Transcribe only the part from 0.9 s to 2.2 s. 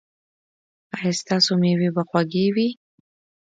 ایا ستاسو میوې به